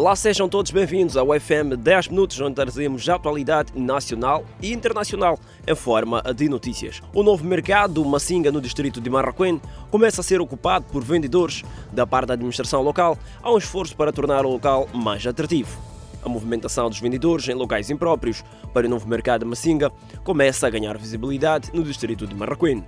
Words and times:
Olá, 0.00 0.16
sejam 0.16 0.48
todos 0.48 0.70
bem-vindos 0.70 1.14
ao 1.14 1.26
FM 1.38 1.76
10 1.78 2.08
Minutos, 2.08 2.40
onde 2.40 2.54
trazemos 2.54 3.06
a 3.06 3.16
atualidade 3.16 3.78
nacional 3.78 4.46
e 4.62 4.72
internacional 4.72 5.38
em 5.66 5.74
forma 5.74 6.22
de 6.34 6.48
notícias. 6.48 7.02
O 7.14 7.22
novo 7.22 7.44
mercado 7.44 8.02
Massinga, 8.02 8.50
no 8.50 8.62
distrito 8.62 8.98
de 8.98 9.10
Marraquém, 9.10 9.60
começa 9.90 10.22
a 10.22 10.24
ser 10.24 10.40
ocupado 10.40 10.86
por 10.86 11.04
vendedores 11.04 11.62
da 11.92 12.06
parte 12.06 12.28
da 12.28 12.32
administração 12.32 12.80
local. 12.80 13.18
Há 13.42 13.52
um 13.52 13.58
esforço 13.58 13.94
para 13.94 14.10
tornar 14.10 14.46
o 14.46 14.52
local 14.52 14.88
mais 14.94 15.26
atrativo. 15.26 15.78
A 16.24 16.30
movimentação 16.30 16.88
dos 16.88 16.98
vendedores 16.98 17.46
em 17.50 17.54
locais 17.54 17.90
impróprios 17.90 18.42
para 18.72 18.86
o 18.86 18.90
novo 18.90 19.06
mercado 19.06 19.44
Massinga 19.44 19.92
começa 20.24 20.66
a 20.66 20.70
ganhar 20.70 20.96
visibilidade 20.96 21.70
no 21.74 21.82
distrito 21.82 22.26
de 22.26 22.34
Marraquém. 22.34 22.82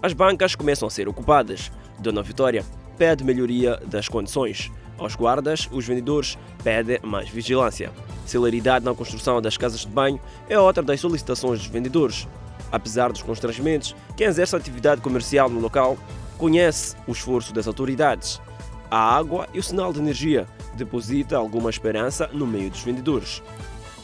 As 0.00 0.12
bancas 0.12 0.54
começam 0.54 0.86
a 0.86 0.90
ser 0.92 1.08
ocupadas. 1.08 1.72
Dona 1.98 2.22
Vitória 2.22 2.64
pede 2.96 3.24
melhoria 3.24 3.80
das 3.86 4.08
condições. 4.08 4.70
Aos 4.98 5.14
guardas, 5.14 5.68
os 5.70 5.86
vendedores 5.86 6.38
pedem 6.64 6.98
mais 7.02 7.28
vigilância. 7.28 7.92
Celeridade 8.24 8.84
na 8.84 8.94
construção 8.94 9.40
das 9.40 9.56
casas 9.56 9.80
de 9.80 9.88
banho 9.88 10.18
é 10.48 10.58
outra 10.58 10.82
das 10.82 11.00
solicitações 11.00 11.60
dos 11.60 11.68
vendedores. 11.68 12.26
Apesar 12.72 13.12
dos 13.12 13.22
constrangimentos, 13.22 13.94
quem 14.16 14.26
exerce 14.26 14.56
atividade 14.56 15.00
comercial 15.00 15.48
no 15.48 15.60
local 15.60 15.96
conhece 16.36 16.96
o 17.06 17.12
esforço 17.12 17.52
das 17.52 17.66
autoridades. 17.66 18.40
A 18.90 19.16
água 19.16 19.48
e 19.52 19.58
o 19.58 19.62
sinal 19.62 19.92
de 19.92 20.00
energia 20.00 20.46
deposita 20.74 21.36
alguma 21.36 21.70
esperança 21.70 22.28
no 22.32 22.46
meio 22.46 22.70
dos 22.70 22.80
vendedores. 22.80 23.42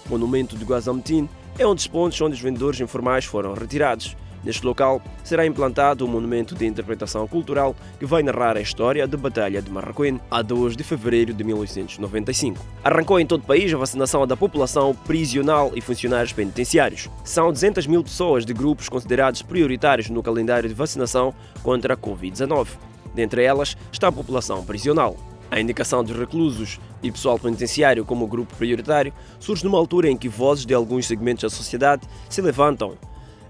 O 0.07 0.11
monumento 0.11 0.57
de 0.57 0.65
Guazametin 0.65 1.29
é 1.59 1.67
um 1.67 1.75
dos 1.75 1.87
pontos 1.87 2.21
onde 2.21 2.35
os 2.35 2.41
vendedores 2.41 2.81
informais 2.81 3.25
foram 3.25 3.55
retirados. 3.55 4.17
Neste 4.45 4.67
local 4.67 5.01
será 5.23 5.47
implantado 5.47 6.05
um 6.05 6.09
monumento 6.09 6.55
de 6.55 6.67
interpretação 6.67 7.27
cultural 7.29 7.77
que 7.99 8.07
vai 8.07 8.23
narrar 8.23 8.57
a 8.57 8.61
história 8.61 9.07
da 9.07 9.17
Batalha 9.17 9.63
de 9.63 9.71
Marraquém 9.71 10.21
a 10.31 10.43
2 10.43 10.77
de 10.77 10.83
fevereiro 10.83 11.33
de 11.33 11.45
1895. 11.45 12.65
Arrancou 12.83 13.21
em 13.21 13.27
todo 13.27 13.43
o 13.43 13.47
país 13.47 13.73
a 13.73 13.77
vacinação 13.77 14.27
da 14.27 14.37
população 14.37 14.95
prisional 14.95 15.71
e 15.75 15.81
funcionários 15.81 16.33
penitenciários. 16.33 17.09
São 17.25 17.53
200 17.53 17.87
mil 17.87 18.03
pessoas 18.03 18.45
de 18.45 18.53
grupos 18.53 18.89
considerados 18.89 19.43
prioritários 19.43 20.11
no 20.11 20.23
calendário 20.23 20.69
de 20.69 20.75
vacinação 20.75 21.33
contra 21.63 21.95
a 21.95 21.97
Covid-19. 21.97 22.69
Dentre 23.15 23.45
elas 23.45 23.77
está 23.93 24.09
a 24.09 24.13
população 24.13 24.65
prisional. 24.65 25.17
A 25.51 25.61
indicação 25.61 26.03
dos 26.03 26.17
reclusos 26.17 26.81
e 27.03 27.13
pessoal 27.13 27.39
penitenciário 27.39 28.07
como 28.07 28.27
grupo 28.27 28.57
prioritário 28.57 29.13
surge 29.39 29.63
numa 29.65 29.77
altura 29.77 30.09
em 30.09 30.17
que 30.17 30.29
vozes 30.29 30.65
de 30.65 30.73
alguns 30.73 31.07
segmentos 31.07 31.43
da 31.43 31.51
sociedade 31.51 32.09
se 32.29 32.41
levantam 32.41 32.97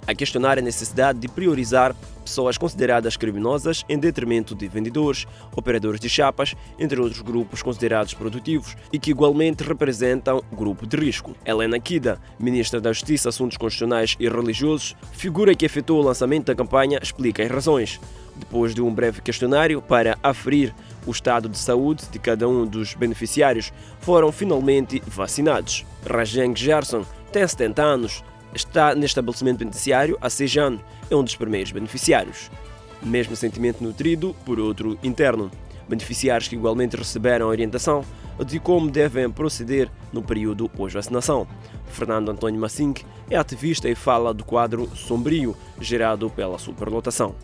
a 0.06 0.14
questionar 0.14 0.58
a 0.58 0.62
necessidade 0.62 1.18
de 1.18 1.28
priorizar 1.28 1.94
pessoas 2.24 2.56
consideradas 2.56 3.16
criminosas 3.16 3.84
em 3.88 3.98
detrimento 3.98 4.54
de 4.54 4.68
vendedores, 4.68 5.26
operadores 5.56 6.00
de 6.00 6.08
chapas, 6.08 6.54
entre 6.78 7.00
outros 7.00 7.20
grupos 7.20 7.62
considerados 7.62 8.14
produtivos 8.14 8.76
e 8.92 8.98
que 8.98 9.10
igualmente 9.10 9.64
representam 9.64 10.42
grupo 10.52 10.86
de 10.86 10.96
risco. 10.96 11.34
Helena 11.44 11.78
Kida, 11.78 12.20
ministra 12.38 12.80
da 12.80 12.92
Justiça, 12.92 13.28
Assuntos 13.28 13.56
Constitucionais 13.56 14.16
e 14.18 14.28
Religiosos, 14.28 14.96
figura 15.12 15.54
que 15.54 15.66
efetuou 15.66 16.00
o 16.00 16.06
lançamento 16.06 16.46
da 16.46 16.54
campanha, 16.54 16.98
explica 17.02 17.42
as 17.42 17.50
razões. 17.50 18.00
Depois 18.34 18.74
de 18.74 18.80
um 18.80 18.92
breve 18.92 19.20
questionário 19.20 19.82
para 19.82 20.16
aferir 20.22 20.74
o 21.06 21.10
estado 21.10 21.48
de 21.48 21.58
saúde 21.58 22.04
de 22.10 22.18
cada 22.18 22.48
um 22.48 22.64
dos 22.64 22.94
beneficiários, 22.94 23.72
foram 24.00 24.32
finalmente 24.32 25.02
vacinados. 25.06 25.84
Rajeng 26.08 26.56
Gerson 26.56 27.04
tem 27.30 27.46
70 27.46 27.82
anos, 27.82 28.24
está 28.54 28.94
neste 28.94 29.12
estabelecimento 29.12 29.58
penitenciário 29.58 30.18
seis 30.28 30.56
anos, 30.56 30.80
é 31.10 31.16
um 31.16 31.24
dos 31.24 31.36
primeiros 31.36 31.72
beneficiários. 31.72 32.50
Mesmo 33.02 33.34
sentimento 33.34 33.82
nutrido 33.82 34.34
por 34.44 34.60
outro 34.60 34.98
interno. 35.02 35.50
Beneficiários 35.88 36.48
que 36.48 36.54
igualmente 36.54 36.96
receberam 36.96 37.48
orientação 37.48 38.04
de 38.46 38.58
como 38.58 38.90
devem 38.90 39.30
proceder 39.30 39.90
no 40.12 40.22
período 40.22 40.68
pós-vacinação. 40.68 41.46
Fernando 41.86 42.30
Antônio 42.30 42.60
Massink 42.60 43.04
é 43.28 43.36
ativista 43.36 43.88
e 43.88 43.94
fala 43.94 44.32
do 44.32 44.44
quadro 44.44 44.88
sombrio 44.96 45.56
gerado 45.80 46.30
pela 46.30 46.58
superlotação 46.58 47.34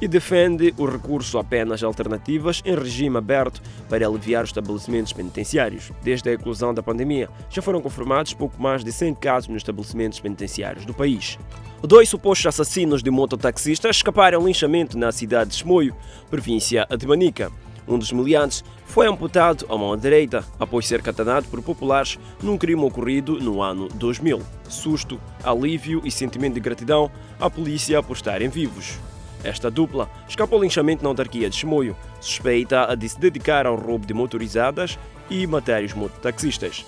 e 0.00 0.08
defende 0.08 0.74
o 0.76 0.86
recurso 0.86 1.38
a 1.38 1.44
penas 1.44 1.82
alternativas 1.82 2.62
em 2.64 2.74
regime 2.74 3.16
aberto 3.16 3.62
para 3.88 4.06
aliviar 4.06 4.44
os 4.44 4.50
estabelecimentos 4.50 5.12
penitenciários. 5.12 5.92
Desde 6.02 6.28
a 6.28 6.32
eclosão 6.32 6.74
da 6.74 6.82
pandemia, 6.82 7.28
já 7.48 7.62
foram 7.62 7.80
confirmados 7.80 8.34
pouco 8.34 8.60
mais 8.60 8.84
de 8.84 8.92
100 8.92 9.14
casos 9.14 9.48
nos 9.48 9.58
estabelecimentos 9.58 10.20
penitenciários 10.20 10.84
do 10.84 10.94
país. 10.94 11.38
Dois 11.82 12.08
supostos 12.08 12.46
assassinos 12.46 13.02
de 13.02 13.10
mototaxistas 13.10 13.96
escaparam 13.96 14.40
ao 14.40 14.46
linchamento 14.46 14.96
na 14.98 15.12
cidade 15.12 15.50
de 15.50 15.56
Chimoio, 15.56 15.94
província 16.30 16.86
de 16.98 17.06
Manica. 17.06 17.50
Um 17.86 17.98
dos 17.98 18.12
miliantes 18.12 18.64
foi 18.86 19.06
amputado 19.06 19.66
à 19.68 19.76
mão 19.76 19.94
direita 19.96 20.44
após 20.58 20.86
ser 20.86 21.02
catanado 21.02 21.46
por 21.48 21.60
populares 21.60 22.18
num 22.42 22.56
crime 22.56 22.82
ocorrido 22.82 23.38
no 23.38 23.60
ano 23.60 23.88
2000. 23.88 24.40
Susto, 24.68 25.20
alívio 25.42 26.00
e 26.04 26.10
sentimento 26.10 26.54
de 26.54 26.60
gratidão 26.60 27.10
à 27.38 27.50
polícia 27.50 28.02
por 28.02 28.16
estarem 28.16 28.48
vivos. 28.48 28.98
Esta 29.44 29.70
dupla 29.70 30.10
escapou 30.26 30.60
linchamento 30.60 31.02
na 31.02 31.10
autarquia 31.10 31.50
de 31.50 31.56
Chimoio, 31.56 31.94
suspeita 32.18 32.94
de 32.96 33.08
se 33.08 33.20
dedicar 33.20 33.66
ao 33.66 33.76
roubo 33.76 34.06
de 34.06 34.14
motorizadas 34.14 34.98
e 35.28 35.46
matar 35.46 35.84
os 35.84 35.92
mototaxistas. 35.92 36.84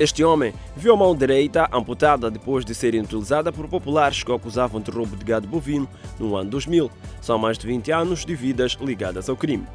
Este 0.00 0.24
homem 0.24 0.54
viu 0.76 0.94
a 0.94 0.96
mão 0.96 1.14
direita 1.14 1.68
amputada 1.72 2.30
depois 2.30 2.64
de 2.64 2.74
ser 2.74 2.94
utilizada 2.94 3.52
por 3.52 3.68
populares 3.68 4.22
que 4.22 4.30
o 4.30 4.34
acusavam 4.34 4.80
de 4.80 4.90
roubo 4.90 5.16
de 5.16 5.24
gado 5.24 5.46
bovino 5.46 5.88
no 6.18 6.36
ano 6.36 6.50
2000. 6.50 6.90
São 7.20 7.36
mais 7.36 7.58
de 7.58 7.66
20 7.66 7.92
anos 7.92 8.24
de 8.24 8.34
vidas 8.34 8.78
ligadas 8.80 9.28
ao 9.28 9.36
crime. 9.36 9.66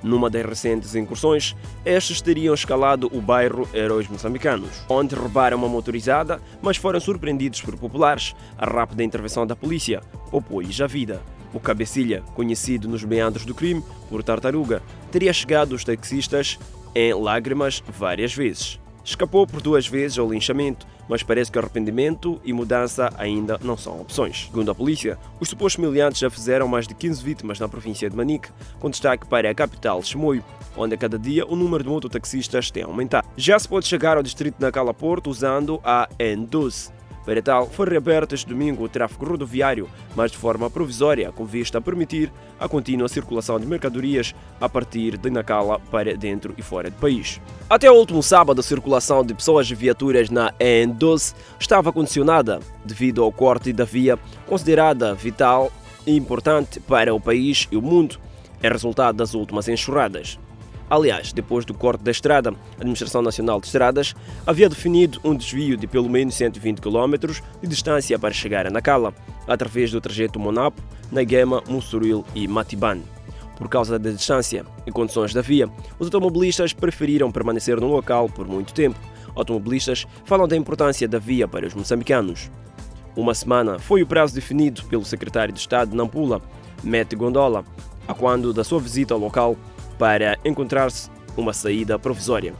Numa 0.00 0.30
das 0.30 0.46
recentes 0.46 0.94
incursões, 0.94 1.56
estes 1.84 2.20
teriam 2.20 2.54
escalado 2.54 3.10
o 3.12 3.20
bairro 3.20 3.68
Heróis 3.74 4.08
Moçambicanos, 4.08 4.84
onde 4.88 5.16
roubaram 5.16 5.58
uma 5.58 5.68
motorizada, 5.68 6.40
mas 6.62 6.76
foram 6.76 7.00
surpreendidos 7.00 7.60
por 7.60 7.76
populares. 7.76 8.36
A 8.56 8.64
rápida 8.64 9.02
intervenção 9.02 9.44
da 9.44 9.56
polícia 9.56 10.00
opôs 10.30 10.80
a 10.80 10.86
vida. 10.86 11.20
O 11.52 11.60
cabecilha, 11.60 12.22
conhecido 12.34 12.88
nos 12.88 13.04
meandros 13.04 13.44
do 13.44 13.54
crime 13.54 13.82
por 14.08 14.22
Tartaruga, 14.22 14.82
teria 15.10 15.32
chegado 15.32 15.72
aos 15.72 15.84
taxistas 15.84 16.58
em 16.94 17.14
lágrimas 17.14 17.82
várias 17.98 18.34
vezes. 18.34 18.78
Escapou 19.04 19.46
por 19.46 19.62
duas 19.62 19.86
vezes 19.86 20.18
ao 20.18 20.30
linchamento, 20.30 20.86
mas 21.08 21.22
parece 21.22 21.50
que 21.50 21.58
arrependimento 21.58 22.38
e 22.44 22.52
mudança 22.52 23.10
ainda 23.16 23.58
não 23.62 23.74
são 23.74 23.98
opções. 24.00 24.44
Segundo 24.50 24.70
a 24.70 24.74
polícia, 24.74 25.18
os 25.40 25.48
supostos 25.48 25.82
miliantes 25.82 26.20
já 26.20 26.28
fizeram 26.28 26.68
mais 26.68 26.86
de 26.86 26.94
15 26.94 27.24
vítimas 27.24 27.58
na 27.58 27.66
província 27.66 28.10
de 28.10 28.14
Manique, 28.14 28.50
com 28.78 28.90
destaque 28.90 29.26
para 29.26 29.50
a 29.50 29.54
capital, 29.54 30.02
Chimoio, 30.02 30.44
onde 30.76 30.94
a 30.94 30.98
cada 30.98 31.18
dia 31.18 31.46
o 31.46 31.56
número 31.56 31.82
de 31.82 31.88
mototaxistas 31.88 32.70
tem 32.70 32.82
aumentado. 32.82 33.26
Já 33.34 33.58
se 33.58 33.66
pode 33.66 33.86
chegar 33.86 34.18
ao 34.18 34.22
distrito 34.22 34.56
de 34.58 34.62
Nacala 34.62 34.92
Porto 34.92 35.30
usando 35.30 35.80
a 35.82 36.06
N12. 36.18 36.97
Para 37.28 37.42
tal, 37.42 37.66
foi 37.66 37.86
reaberto 37.90 38.34
este 38.34 38.48
domingo 38.48 38.82
o 38.82 38.88
tráfego 38.88 39.26
rodoviário, 39.26 39.86
mas 40.16 40.30
de 40.30 40.38
forma 40.38 40.70
provisória, 40.70 41.30
com 41.30 41.44
vista 41.44 41.76
a 41.76 41.80
permitir 41.80 42.32
a 42.58 42.66
contínua 42.66 43.06
circulação 43.06 43.60
de 43.60 43.66
mercadorias 43.66 44.34
a 44.58 44.66
partir 44.66 45.18
de 45.18 45.28
Nacala 45.28 45.78
para 45.90 46.16
dentro 46.16 46.54
e 46.56 46.62
fora 46.62 46.88
do 46.88 46.96
país. 46.96 47.38
Até 47.68 47.90
o 47.90 47.94
último 47.94 48.22
sábado, 48.22 48.60
a 48.60 48.62
circulação 48.62 49.22
de 49.22 49.34
pessoas 49.34 49.70
e 49.70 49.74
viaturas 49.74 50.30
na 50.30 50.54
EN12 50.54 51.34
estava 51.60 51.92
condicionada 51.92 52.60
devido 52.82 53.22
ao 53.22 53.30
corte 53.30 53.74
da 53.74 53.84
via, 53.84 54.18
considerada 54.46 55.12
vital 55.12 55.70
e 56.06 56.16
importante 56.16 56.80
para 56.80 57.14
o 57.14 57.20
país 57.20 57.68
e 57.70 57.76
o 57.76 57.82
mundo, 57.82 58.18
é 58.62 58.70
resultado 58.70 59.16
das 59.16 59.34
últimas 59.34 59.68
enxurradas. 59.68 60.38
Aliás, 60.90 61.32
depois 61.32 61.64
do 61.64 61.74
corte 61.74 62.02
da 62.02 62.10
estrada, 62.10 62.50
a 62.50 62.80
Administração 62.80 63.20
Nacional 63.20 63.60
de 63.60 63.66
Estradas 63.66 64.14
havia 64.46 64.68
definido 64.68 65.20
um 65.22 65.34
desvio 65.34 65.76
de 65.76 65.86
pelo 65.86 66.08
menos 66.08 66.34
120 66.34 66.80
km 66.80 67.14
de 67.60 67.68
distância 67.68 68.18
para 68.18 68.32
chegar 68.32 68.66
a 68.66 68.70
Nacala, 68.70 69.14
através 69.46 69.90
do 69.90 70.00
trajeto 70.00 70.40
Monapo, 70.40 70.82
Naguema, 71.12 71.62
Mussuril 71.68 72.24
e 72.34 72.48
Matiban. 72.48 73.00
Por 73.56 73.68
causa 73.68 73.98
da 73.98 74.10
distância 74.10 74.64
e 74.86 74.90
condições 74.90 75.34
da 75.34 75.42
via, 75.42 75.68
os 75.98 76.06
automobilistas 76.06 76.72
preferiram 76.72 77.30
permanecer 77.30 77.78
no 77.80 77.88
local 77.88 78.28
por 78.28 78.46
muito 78.46 78.72
tempo. 78.72 78.98
Automobilistas 79.34 80.06
falam 80.24 80.48
da 80.48 80.56
importância 80.56 81.06
da 81.06 81.18
via 81.18 81.46
para 81.46 81.66
os 81.66 81.74
moçambicanos. 81.74 82.50
Uma 83.16 83.34
semana 83.34 83.78
foi 83.78 84.02
o 84.02 84.06
prazo 84.06 84.34
definido 84.34 84.84
pelo 84.84 85.04
secretário 85.04 85.52
de 85.52 85.58
Estado 85.58 85.90
de 85.90 85.96
Nampula, 85.96 86.40
Mete 86.84 87.16
Gondola, 87.16 87.64
a 88.06 88.14
quando 88.14 88.54
da 88.54 88.62
sua 88.62 88.78
visita 88.78 89.12
ao 89.12 89.20
local 89.20 89.56
para 89.98 90.38
encontrar-se 90.44 91.10
uma 91.36 91.52
saída 91.52 91.98
provisória. 91.98 92.54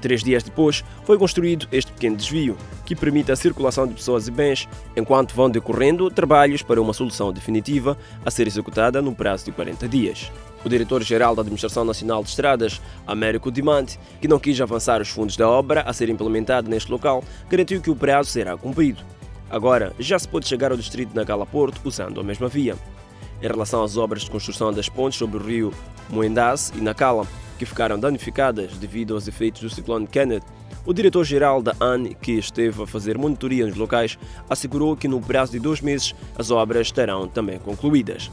Três 0.00 0.22
dias 0.24 0.42
depois, 0.42 0.84
foi 1.04 1.16
construído 1.16 1.68
este 1.70 1.92
pequeno 1.92 2.16
desvio, 2.16 2.56
que 2.84 2.96
permite 2.96 3.30
a 3.30 3.36
circulação 3.36 3.86
de 3.86 3.94
pessoas 3.94 4.26
e 4.26 4.32
bens 4.32 4.68
enquanto 4.96 5.32
vão 5.32 5.48
decorrendo 5.48 6.10
trabalhos 6.10 6.60
para 6.60 6.82
uma 6.82 6.92
solução 6.92 7.32
definitiva 7.32 7.96
a 8.26 8.30
ser 8.30 8.48
executada 8.48 9.00
no 9.00 9.14
prazo 9.14 9.44
de 9.44 9.52
40 9.52 9.88
dias. 9.88 10.32
O 10.64 10.68
diretor-geral 10.68 11.36
da 11.36 11.42
Administração 11.42 11.84
Nacional 11.84 12.22
de 12.22 12.30
Estradas, 12.30 12.80
Américo 13.06 13.50
Dimante, 13.50 13.98
que 14.20 14.26
não 14.26 14.40
quis 14.40 14.60
avançar 14.60 15.00
os 15.00 15.08
fundos 15.08 15.36
da 15.36 15.48
obra 15.48 15.82
a 15.82 15.92
ser 15.92 16.08
implementada 16.08 16.68
neste 16.68 16.90
local, 16.90 17.22
garantiu 17.48 17.80
que 17.80 17.90
o 17.90 17.96
prazo 17.96 18.30
será 18.30 18.56
cumprido. 18.56 19.02
Agora, 19.48 19.92
já 20.00 20.18
se 20.18 20.26
pode 20.26 20.48
chegar 20.48 20.72
ao 20.72 20.76
distrito 20.76 21.10
de 21.10 21.16
Nacala 21.16 21.46
Porto 21.46 21.80
usando 21.84 22.20
a 22.20 22.24
mesma 22.24 22.48
via. 22.48 22.76
Em 23.42 23.46
relação 23.48 23.82
às 23.82 23.96
obras 23.96 24.22
de 24.22 24.30
construção 24.30 24.72
das 24.72 24.88
pontes 24.88 25.18
sobre 25.18 25.36
o 25.36 25.42
rio 25.42 25.74
Moendase 26.08 26.72
e 26.76 26.80
Nacala, 26.80 27.26
que 27.58 27.66
ficaram 27.66 27.98
danificadas 27.98 28.78
devido 28.78 29.14
aos 29.14 29.26
efeitos 29.26 29.62
do 29.62 29.68
ciclone 29.68 30.06
Kenneth, 30.06 30.44
o 30.86 30.92
diretor-geral 30.92 31.60
da 31.60 31.74
ANE, 31.80 32.14
que 32.14 32.32
esteve 32.32 32.82
a 32.82 32.86
fazer 32.86 33.18
monitoria 33.18 33.66
nos 33.66 33.76
locais, 33.76 34.16
assegurou 34.48 34.96
que 34.96 35.08
no 35.08 35.20
prazo 35.20 35.52
de 35.52 35.58
dois 35.58 35.80
meses 35.80 36.14
as 36.38 36.52
obras 36.52 36.86
estarão 36.86 37.26
também 37.26 37.58
concluídas. 37.58 38.30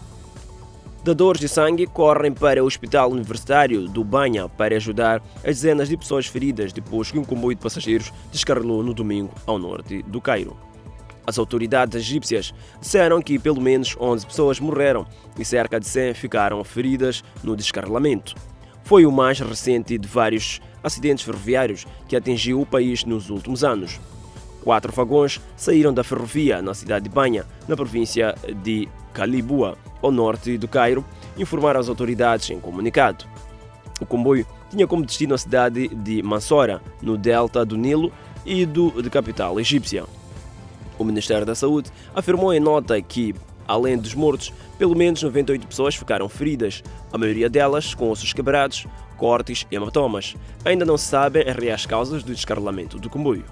Dadores 1.03 1.41
de 1.41 1.47
sangue 1.47 1.87
correm 1.87 2.31
para 2.31 2.63
o 2.63 2.67
Hospital 2.67 3.11
Universitário 3.11 3.87
do 3.87 4.03
Banha 4.03 4.47
para 4.47 4.75
ajudar 4.75 5.23
as 5.37 5.55
dezenas 5.55 5.89
de 5.89 5.97
pessoas 5.97 6.27
feridas 6.27 6.73
depois 6.73 7.09
que 7.09 7.17
um 7.17 7.23
comboio 7.23 7.55
de 7.55 7.63
passageiros 7.63 8.11
descarrilou 8.31 8.83
no 8.83 8.93
domingo 8.93 9.33
ao 9.47 9.57
norte 9.57 10.03
do 10.03 10.21
Cairo. 10.21 10.68
As 11.25 11.37
autoridades 11.37 11.95
egípcias 11.95 12.53
disseram 12.81 13.21
que 13.21 13.37
pelo 13.37 13.61
menos 13.61 13.95
11 13.99 14.25
pessoas 14.25 14.59
morreram 14.59 15.05
e 15.37 15.45
cerca 15.45 15.79
de 15.79 15.87
100 15.87 16.13
ficaram 16.13 16.63
feridas 16.63 17.23
no 17.43 17.55
descarrilamento. 17.55 18.35
Foi 18.83 19.05
o 19.05 19.11
mais 19.11 19.39
recente 19.39 19.97
de 19.97 20.07
vários 20.07 20.59
acidentes 20.83 21.23
ferroviários 21.23 21.85
que 22.07 22.15
atingiu 22.15 22.61
o 22.61 22.65
país 22.65 23.05
nos 23.05 23.29
últimos 23.29 23.63
anos. 23.63 23.99
Quatro 24.63 24.91
vagões 24.91 25.39
saíram 25.55 25.93
da 25.93 26.03
ferrovia 26.03 26.61
na 26.61 26.73
cidade 26.73 27.03
de 27.03 27.09
Banha, 27.09 27.45
na 27.67 27.75
província 27.75 28.35
de 28.63 28.89
Calibua, 29.13 29.77
ao 30.01 30.11
norte 30.11 30.57
do 30.57 30.67
Cairo, 30.67 31.05
informaram 31.37 31.79
as 31.79 31.89
autoridades 31.89 32.49
em 32.49 32.59
comunicado. 32.59 33.25
O 33.99 34.05
comboio 34.05 34.45
tinha 34.69 34.87
como 34.87 35.05
destino 35.05 35.35
a 35.35 35.37
cidade 35.37 35.87
de 35.89 36.21
Mansora, 36.23 36.81
no 37.01 37.17
delta 37.17 37.65
do 37.65 37.77
Nilo 37.77 38.11
e 38.45 38.65
do 38.65 39.01
de 39.01 39.09
capital 39.09 39.59
egípcia. 39.59 40.05
O 40.99 41.05
Ministério 41.05 41.45
da 41.45 41.55
Saúde 41.55 41.89
afirmou 42.13 42.53
em 42.53 42.59
nota 42.59 43.01
que, 43.01 43.33
além 43.65 43.97
dos 43.97 44.13
mortos, 44.13 44.53
pelo 44.77 44.95
menos 44.95 45.23
98 45.23 45.65
pessoas 45.65 45.95
ficaram 45.95 46.27
feridas, 46.27 46.83
a 47.11 47.17
maioria 47.17 47.49
delas 47.49 47.95
com 47.95 48.11
ossos 48.11 48.33
quebrados, 48.33 48.85
cortes 49.17 49.65
e 49.71 49.75
hematomas. 49.75 50.35
Ainda 50.65 50.85
não 50.85 50.97
se 50.97 51.05
sabem 51.05 51.47
as 51.49 51.55
reais 51.55 51.85
causas 51.85 52.21
do 52.21 52.35
descarrilamento 52.35 52.99
do 52.99 53.09
comboio. 53.09 53.45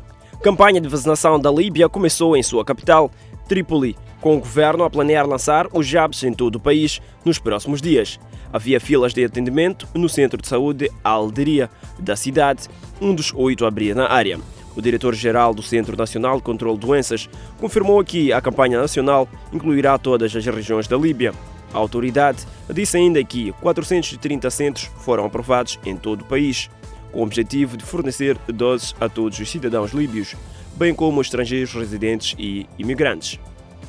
Campanha 0.44 0.82
de 0.82 0.90
vacinação 0.90 1.40
da 1.40 1.50
Líbia 1.50 1.90
começou 1.90 2.36
em 2.36 2.44
sua 2.44 2.66
capital, 2.66 3.10
Trípoli, 3.48 3.96
com 4.20 4.36
o 4.36 4.40
governo 4.40 4.84
a 4.84 4.90
planear 4.90 5.26
lançar 5.26 5.68
os 5.72 5.88
jabs 5.88 6.24
em 6.24 6.34
todo 6.34 6.58
o 6.58 6.60
país 6.60 7.02
nos 7.24 7.40
próximos 7.40 7.82
dias. 7.82 8.20
Havia 8.52 8.80
filas 8.80 9.14
de 9.14 9.24
atendimento 9.24 9.88
no 9.94 10.10
centro 10.10 10.42
de 10.42 10.48
saúde 10.48 10.92
Alderia 11.04 11.70
da 11.98 12.16
cidade, 12.16 12.68
um 13.00 13.16
dos 13.16 13.34
oito 13.34 13.66
a 13.66 13.70
abrir 13.70 13.96
na 13.96 14.12
área. 14.12 14.40
O 14.78 14.82
diretor-geral 14.82 15.56
do 15.56 15.64
Centro 15.64 15.98
Nacional 15.98 16.38
de 16.38 16.44
Controlo 16.44 16.78
de 16.78 16.86
Doenças 16.86 17.28
confirmou 17.60 18.04
que 18.06 18.32
a 18.32 18.40
campanha 18.40 18.80
nacional 18.80 19.28
incluirá 19.52 19.98
todas 19.98 20.36
as 20.36 20.46
regiões 20.46 20.88
da 20.88 20.96
Líbia. 20.96 21.34
A 21.74 21.78
autoridade 21.80 22.46
disse 22.70 22.96
ainda 22.96 23.24
que 23.24 23.52
430 23.54 24.52
centros 24.52 24.92
foram 25.00 25.26
aprovados 25.26 25.80
em 25.84 25.98
todo 25.98 26.22
o 26.22 26.26
país 26.26 26.70
com 27.12 27.22
o 27.22 27.24
objetivo 27.24 27.76
de 27.76 27.84
fornecer 27.84 28.38
doses 28.48 28.94
a 29.00 29.10
todos 29.10 29.40
os 29.40 29.50
cidadãos 29.50 29.94
líbios, 29.94 30.36
bem 30.76 30.94
como 30.94 31.22
estrangeiros 31.22 31.74
residentes 31.74 32.36
e 32.38 32.68
imigrantes. 32.78 33.40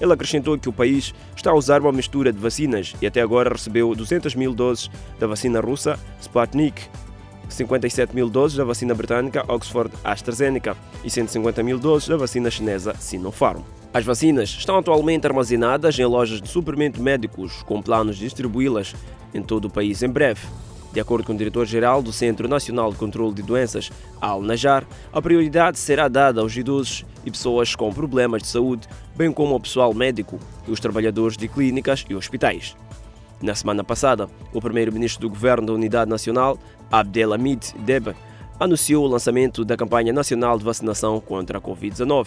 Ele 0.01 0.13
acrescentou 0.15 0.59
que 0.59 0.71
o 0.71 0.73
país 0.73 1.13
está 1.37 1.51
a 1.51 1.55
usar 1.55 1.83
uma 1.83 1.93
mistura 1.93 2.33
de 2.33 2.39
vacinas 2.39 2.95
e 3.03 3.07
até 3.07 3.21
agora 3.21 3.51
recebeu 3.51 3.95
200 3.95 4.35
mil 4.35 4.55
doses 4.55 4.91
da 5.19 5.27
vacina 5.27 5.61
russa 5.61 5.99
Sputnik, 6.19 6.89
57 7.49 8.15
mil 8.15 8.29
doses 8.29 8.57
da 8.57 8.65
vacina 8.65 8.95
britânica 8.95 9.45
Oxford 9.49 9.93
AstraZeneca 10.05 10.77
e 11.03 11.11
150 11.11 11.63
mil 11.63 11.79
doses 11.79 12.09
da 12.09 12.17
vacina 12.17 12.51
chinesa 12.51 12.95
Sinopharm. 12.95 13.63
As 13.93 14.05
vacinas 14.05 14.51
estão 14.51 14.77
atualmente 14.77 15.27
armazenadas 15.27 15.99
em 15.99 16.05
lojas 16.05 16.43
de 16.43 16.49
suprimento 16.49 17.01
médicos, 17.01 17.63
com 17.63 17.81
planos 17.81 18.17
de 18.17 18.25
distribuí-las 18.25 18.95
em 19.33 19.43
todo 19.43 19.65
o 19.65 19.71
país 19.71 20.03
em 20.03 20.09
breve. 20.09 20.43
De 20.93 21.01
acordo 21.01 21.25
com 21.25 21.33
o 21.33 21.37
diretor-geral 21.37 22.03
do 22.03 22.13
Centro 22.13 22.49
Nacional 22.49 22.91
de 22.91 22.99
Controlo 22.99 23.35
de 23.35 23.43
Doenças, 23.43 23.91
Al-Najar, 24.21 24.87
a 25.13 25.21
prioridade 25.21 25.79
será 25.79 26.09
dada 26.09 26.41
aos 26.41 26.57
idosos 26.57 27.05
e 27.25 27.31
pessoas 27.31 27.75
com 27.75 27.93
problemas 27.93 28.43
de 28.43 28.49
saúde, 28.49 28.89
bem 29.15 29.31
como 29.31 29.55
ao 29.55 29.61
pessoal 29.61 29.93
médico 29.93 30.39
e 30.67 30.71
os 30.71 30.81
trabalhadores 30.81 31.37
de 31.37 31.47
clínicas 31.47 32.05
e 32.09 32.15
hospitais. 32.15 32.75
Na 33.41 33.55
semana 33.55 33.85
passada, 33.85 34.29
o 34.53 34.61
primeiro-ministro 34.61 35.21
do 35.21 35.31
Governo 35.31 35.69
da 35.69 35.73
Unidade 35.73 36.11
Nacional, 36.11 36.59
Abdelhamid 36.91 37.73
Deba, 37.79 38.17
anunciou 38.59 39.05
o 39.05 39.09
lançamento 39.09 39.65
da 39.65 39.77
campanha 39.77 40.13
nacional 40.13 40.59
de 40.59 40.65
vacinação 40.65 41.21
contra 41.21 41.59
a 41.59 41.61
Covid-19. 41.61 42.27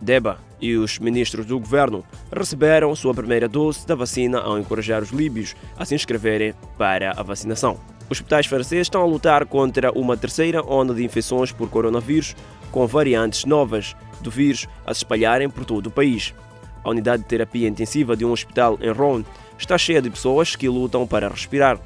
Deba 0.00 0.38
e 0.60 0.76
os 0.76 0.98
ministros 0.98 1.46
do 1.46 1.58
governo 1.58 2.04
receberam 2.32 2.94
sua 2.94 3.14
primeira 3.14 3.48
dose 3.48 3.86
da 3.86 3.94
vacina 3.94 4.38
ao 4.38 4.58
encorajar 4.58 5.02
os 5.02 5.10
líbios 5.10 5.54
a 5.78 5.84
se 5.84 5.94
inscreverem 5.94 6.54
para 6.76 7.12
a 7.12 7.22
vacinação. 7.22 7.78
Os 8.04 8.18
hospitais 8.18 8.46
franceses 8.46 8.86
estão 8.86 9.02
a 9.02 9.06
lutar 9.06 9.46
contra 9.46 9.92
uma 9.92 10.16
terceira 10.16 10.62
onda 10.62 10.92
de 10.92 11.04
infecções 11.04 11.52
por 11.52 11.70
coronavírus, 11.70 12.34
com 12.70 12.86
variantes 12.86 13.44
novas 13.44 13.94
do 14.20 14.30
vírus 14.30 14.66
a 14.86 14.92
se 14.92 14.98
espalharem 14.98 15.48
por 15.48 15.64
todo 15.64 15.86
o 15.86 15.90
país. 15.90 16.34
A 16.82 16.90
unidade 16.90 17.22
de 17.22 17.28
terapia 17.28 17.68
intensiva 17.68 18.16
de 18.16 18.24
um 18.24 18.32
hospital 18.32 18.78
em 18.80 18.90
Rouen 18.90 19.24
está 19.60 19.78
cheia 19.78 20.02
de 20.02 20.10
pessoas 20.10 20.56
que 20.56 20.68
lutam 20.68 21.06
para 21.06 21.28
respirar. 21.28 21.78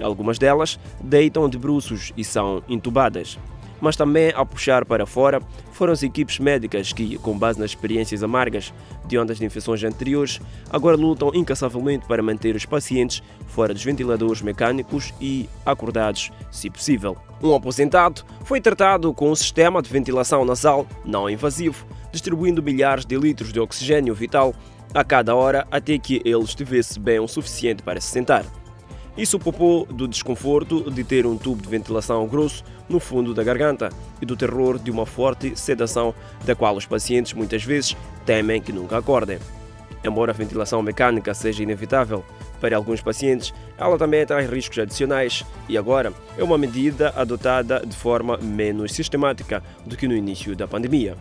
Algumas 0.00 0.38
delas 0.38 0.78
deitam 1.02 1.48
de 1.48 1.58
bruços 1.58 2.12
e 2.16 2.24
são 2.24 2.62
intubadas 2.68 3.38
mas 3.82 3.96
também 3.96 4.32
a 4.36 4.46
puxar 4.46 4.84
para 4.84 5.04
fora 5.04 5.42
foram 5.72 5.92
as 5.92 6.04
equipes 6.04 6.38
médicas 6.38 6.92
que, 6.92 7.18
com 7.18 7.36
base 7.36 7.58
nas 7.58 7.72
experiências 7.72 8.22
amargas 8.22 8.72
de 9.08 9.18
ondas 9.18 9.38
de 9.38 9.44
infecções 9.44 9.82
anteriores, 9.82 10.40
agora 10.70 10.96
lutam 10.96 11.32
incansavelmente 11.34 12.06
para 12.06 12.22
manter 12.22 12.54
os 12.54 12.64
pacientes 12.64 13.20
fora 13.48 13.74
dos 13.74 13.82
ventiladores 13.82 14.40
mecânicos 14.40 15.12
e 15.20 15.48
acordados, 15.66 16.30
se 16.48 16.70
possível. 16.70 17.16
Um 17.42 17.52
aposentado 17.56 18.22
foi 18.44 18.60
tratado 18.60 19.12
com 19.12 19.32
um 19.32 19.34
sistema 19.34 19.82
de 19.82 19.90
ventilação 19.90 20.44
nasal 20.44 20.86
não 21.04 21.28
invasivo, 21.28 21.84
distribuindo 22.12 22.62
milhares 22.62 23.04
de 23.04 23.16
litros 23.16 23.52
de 23.52 23.58
oxigênio 23.58 24.14
vital 24.14 24.54
a 24.94 25.04
cada 25.04 25.34
hora 25.34 25.66
até 25.70 25.98
que 25.98 26.20
ele 26.24 26.42
estivesse 26.42 26.98
bem 26.98 27.18
o 27.18 27.28
suficiente 27.28 27.82
para 27.82 28.00
se 28.00 28.08
sentar. 28.08 28.44
Isso 29.16 29.38
poupou 29.38 29.84
do 29.86 30.08
desconforto 30.08 30.90
de 30.90 31.04
ter 31.04 31.26
um 31.26 31.36
tubo 31.36 31.62
de 31.62 31.68
ventilação 31.68 32.26
grosso 32.26 32.64
no 32.88 32.98
fundo 32.98 33.34
da 33.34 33.44
garganta 33.44 33.90
e 34.22 34.26
do 34.26 34.36
terror 34.36 34.78
de 34.78 34.90
uma 34.90 35.04
forte 35.04 35.54
sedação 35.58 36.14
da 36.44 36.54
qual 36.54 36.74
os 36.76 36.86
pacientes 36.86 37.34
muitas 37.34 37.62
vezes 37.62 37.94
temem 38.24 38.60
que 38.60 38.72
nunca 38.72 38.96
acordem. 38.96 39.38
Embora 40.02 40.32
a 40.32 40.34
ventilação 40.34 40.82
mecânica 40.82 41.34
seja 41.34 41.62
inevitável 41.62 42.24
para 42.60 42.76
alguns 42.76 43.00
pacientes, 43.00 43.52
ela 43.76 43.98
também 43.98 44.24
traz 44.24 44.48
riscos 44.48 44.78
adicionais 44.78 45.44
e 45.68 45.76
agora 45.76 46.12
é 46.38 46.42
uma 46.42 46.56
medida 46.56 47.12
adotada 47.14 47.84
de 47.86 47.94
forma 47.94 48.36
menos 48.38 48.92
sistemática 48.92 49.62
do 49.84 49.96
que 49.96 50.08
no 50.08 50.16
início 50.16 50.56
da 50.56 50.66
pandemia. 50.66 51.16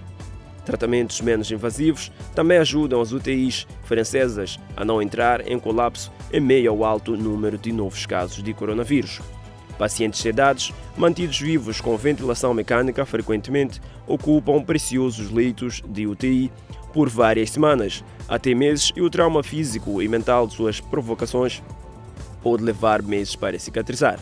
Tratamentos 0.66 1.22
menos 1.22 1.50
invasivos 1.52 2.12
também 2.36 2.58
ajudam 2.60 3.02
as 3.02 3.12
UTIs 3.12 3.68
francesas 3.84 4.60
a 4.76 4.86
não 4.86 5.02
entrar 5.02 5.48
em 5.48 5.60
colapso 5.60 6.12
em 6.32 6.40
meio 6.40 6.72
ao 6.72 6.84
alto 6.84 7.18
número 7.18 7.58
de 7.58 7.72
novos 7.72 8.06
casos 8.06 8.44
de 8.44 8.54
coronavírus. 8.54 9.20
Pacientes 9.78 10.20
sedados, 10.20 10.72
mantidos 10.96 11.40
vivos 11.40 11.82
com 11.82 11.98
ventilação 11.98 12.54
mecânica, 12.54 13.06
frequentemente 13.06 13.82
ocupam 14.06 14.62
preciosos 14.62 15.32
leitos 15.32 15.82
de 15.88 16.06
UTI 16.06 16.52
por 16.94 17.10
várias 17.10 17.50
semanas, 17.50 18.04
até 18.28 18.54
meses, 18.54 18.92
e 18.96 19.02
o 19.02 19.10
trauma 19.10 19.42
físico 19.42 20.02
e 20.02 20.08
mental 20.08 20.46
de 20.46 20.54
suas 20.54 20.80
provocações 20.80 21.64
pode 22.44 22.64
levar 22.64 23.02
meses 23.02 23.36
para 23.36 23.58
cicatrizar. 23.58 24.20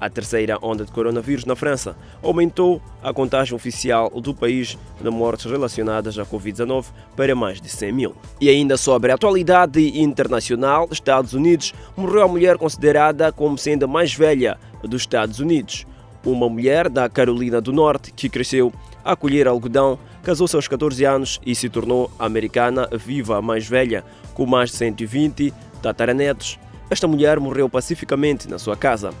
A 0.00 0.08
terceira 0.08 0.58
onda 0.62 0.84
de 0.84 0.92
coronavírus 0.92 1.44
na 1.44 1.56
França 1.56 1.96
aumentou 2.22 2.80
a 3.02 3.12
contagem 3.12 3.54
oficial 3.54 4.08
do 4.10 4.32
país 4.32 4.78
de 5.00 5.10
mortes 5.10 5.50
relacionadas 5.50 6.18
à 6.18 6.24
Covid-19 6.24 6.86
para 7.16 7.34
mais 7.34 7.60
de 7.60 7.68
100 7.68 7.92
mil. 7.92 8.14
E 8.40 8.48
ainda 8.48 8.76
sobre 8.76 9.10
a 9.10 9.16
atualidade 9.16 10.00
internacional, 10.00 10.88
Estados 10.92 11.32
Unidos 11.32 11.74
morreu 11.96 12.22
a 12.22 12.28
mulher 12.28 12.56
considerada 12.56 13.32
como 13.32 13.58
sendo 13.58 13.84
a 13.84 13.88
mais 13.88 14.14
velha 14.14 14.56
dos 14.82 15.02
Estados 15.02 15.40
Unidos. 15.40 15.84
Uma 16.24 16.48
mulher 16.48 16.88
da 16.88 17.08
Carolina 17.08 17.60
do 17.60 17.72
Norte 17.72 18.12
que 18.12 18.28
cresceu 18.28 18.72
a 19.04 19.16
colher 19.16 19.48
algodão, 19.48 19.98
casou-se 20.22 20.54
aos 20.54 20.68
14 20.68 21.04
anos 21.04 21.40
e 21.44 21.54
se 21.54 21.68
tornou 21.68 22.10
americana 22.18 22.88
viva 22.92 23.40
mais 23.40 23.66
velha, 23.66 24.04
com 24.34 24.44
mais 24.46 24.70
de 24.70 24.76
120 24.76 25.52
tataranetos. 25.82 26.58
Esta 26.90 27.08
mulher 27.08 27.40
morreu 27.40 27.68
pacificamente 27.68 28.48
na 28.48 28.58
sua 28.58 28.76
casa. 28.76 29.12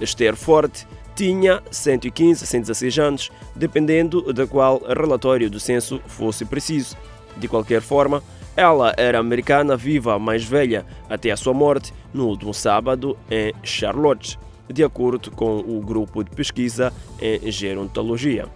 Esther 0.00 0.36
Forte 0.36 0.86
tinha 1.14 1.62
115 1.70 2.44
a 2.44 2.46
116 2.46 2.98
anos, 2.98 3.30
dependendo 3.54 4.32
de 4.32 4.46
qual 4.46 4.82
relatório 4.86 5.48
do 5.48 5.58
censo 5.58 6.00
fosse 6.06 6.44
preciso. 6.44 6.96
De 7.36 7.48
qualquer 7.48 7.80
forma, 7.80 8.22
ela 8.56 8.94
era 8.96 9.18
americana 9.18 9.76
viva 9.76 10.18
mais 10.18 10.44
velha 10.44 10.84
até 11.08 11.30
a 11.30 11.36
sua 11.36 11.54
morte 11.54 11.92
no 12.12 12.26
último 12.26 12.54
sábado 12.54 13.16
em 13.30 13.52
Charlotte, 13.62 14.38
de 14.72 14.82
acordo 14.82 15.30
com 15.30 15.58
o 15.58 15.80
grupo 15.80 16.24
de 16.24 16.30
pesquisa 16.30 16.92
em 17.20 17.50
gerontologia. 17.50 18.46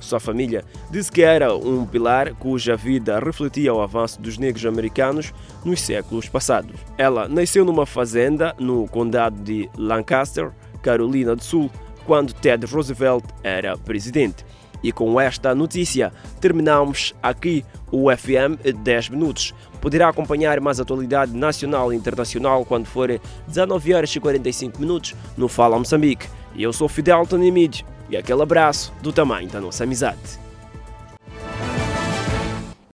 Sua 0.00 0.20
família 0.20 0.64
disse 0.90 1.10
que 1.10 1.22
era 1.22 1.54
um 1.54 1.84
pilar 1.84 2.32
cuja 2.34 2.76
vida 2.76 3.18
refletia 3.18 3.74
o 3.74 3.80
avanço 3.80 4.20
dos 4.20 4.38
negros 4.38 4.64
americanos 4.64 5.32
nos 5.64 5.80
séculos 5.80 6.28
passados. 6.28 6.76
Ela 6.96 7.28
nasceu 7.28 7.64
numa 7.64 7.84
fazenda 7.84 8.54
no 8.58 8.86
condado 8.86 9.42
de 9.42 9.68
Lancaster, 9.76 10.52
Carolina 10.82 11.34
do 11.34 11.42
Sul, 11.42 11.70
quando 12.06 12.32
Ted 12.32 12.64
Roosevelt 12.66 13.24
era 13.42 13.76
presidente. 13.76 14.44
E 14.82 14.92
com 14.92 15.20
esta 15.20 15.54
notícia 15.54 16.12
terminamos 16.40 17.14
aqui 17.22 17.64
o 17.90 18.14
FM 18.14 18.62
10 18.82 19.08
minutos. 19.10 19.52
Poderá 19.80 20.08
acompanhar 20.08 20.60
mais 20.60 20.80
atualidade 20.80 21.36
nacional 21.36 21.92
e 21.92 21.96
internacional 21.96 22.64
quando 22.64 22.86
for 22.86 23.08
19 23.46 23.94
horas 23.94 24.14
e 24.14 24.20
45 24.20 24.80
minutos 24.80 25.14
no 25.36 25.48
Fala 25.48 25.78
Moçambique. 25.78 26.28
Eu 26.56 26.72
sou 26.72 26.88
Fidel 26.88 27.26
Tonimid 27.26 27.84
e 28.08 28.16
aquele 28.16 28.42
abraço 28.42 28.92
do 29.02 29.12
tamanho 29.12 29.48
da 29.48 29.60
nossa 29.60 29.84
amizade. 29.84 30.47